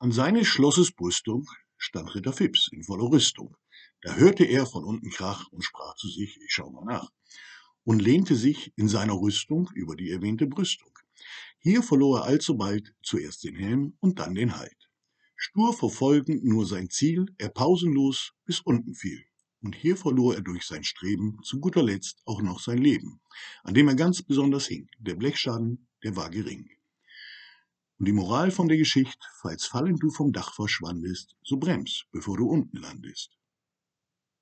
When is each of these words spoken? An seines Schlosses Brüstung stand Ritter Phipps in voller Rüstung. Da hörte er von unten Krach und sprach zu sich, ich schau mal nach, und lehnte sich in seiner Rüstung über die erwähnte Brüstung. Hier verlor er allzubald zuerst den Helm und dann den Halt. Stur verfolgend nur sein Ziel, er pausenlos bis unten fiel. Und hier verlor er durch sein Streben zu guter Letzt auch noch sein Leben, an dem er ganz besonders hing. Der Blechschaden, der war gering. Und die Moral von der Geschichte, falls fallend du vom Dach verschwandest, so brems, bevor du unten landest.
An 0.00 0.12
seines 0.12 0.46
Schlosses 0.46 0.92
Brüstung 0.92 1.48
stand 1.76 2.14
Ritter 2.14 2.32
Phipps 2.32 2.68
in 2.70 2.84
voller 2.84 3.10
Rüstung. 3.10 3.56
Da 4.00 4.14
hörte 4.14 4.44
er 4.44 4.64
von 4.64 4.84
unten 4.84 5.10
Krach 5.10 5.48
und 5.50 5.64
sprach 5.64 5.96
zu 5.96 6.06
sich, 6.06 6.38
ich 6.40 6.52
schau 6.52 6.70
mal 6.70 6.84
nach, 6.84 7.10
und 7.82 8.00
lehnte 8.00 8.36
sich 8.36 8.72
in 8.76 8.88
seiner 8.88 9.14
Rüstung 9.14 9.68
über 9.74 9.96
die 9.96 10.12
erwähnte 10.12 10.46
Brüstung. 10.46 10.96
Hier 11.58 11.82
verlor 11.82 12.20
er 12.20 12.26
allzubald 12.26 12.94
zuerst 13.02 13.42
den 13.42 13.56
Helm 13.56 13.96
und 13.98 14.20
dann 14.20 14.36
den 14.36 14.56
Halt. 14.56 14.88
Stur 15.34 15.74
verfolgend 15.74 16.44
nur 16.44 16.64
sein 16.64 16.90
Ziel, 16.90 17.34
er 17.36 17.48
pausenlos 17.48 18.34
bis 18.44 18.60
unten 18.60 18.94
fiel. 18.94 19.24
Und 19.62 19.74
hier 19.74 19.96
verlor 19.96 20.36
er 20.36 20.42
durch 20.42 20.64
sein 20.64 20.84
Streben 20.84 21.40
zu 21.42 21.58
guter 21.58 21.82
Letzt 21.82 22.22
auch 22.24 22.40
noch 22.40 22.60
sein 22.60 22.78
Leben, 22.78 23.20
an 23.64 23.74
dem 23.74 23.88
er 23.88 23.96
ganz 23.96 24.22
besonders 24.22 24.68
hing. 24.68 24.88
Der 25.00 25.16
Blechschaden, 25.16 25.88
der 26.04 26.14
war 26.14 26.30
gering. 26.30 26.70
Und 27.98 28.06
die 28.06 28.12
Moral 28.12 28.52
von 28.52 28.68
der 28.68 28.76
Geschichte, 28.76 29.26
falls 29.40 29.66
fallend 29.66 30.00
du 30.02 30.10
vom 30.10 30.32
Dach 30.32 30.54
verschwandest, 30.54 31.34
so 31.42 31.56
brems, 31.56 32.04
bevor 32.12 32.36
du 32.36 32.48
unten 32.48 32.76
landest. 32.76 33.36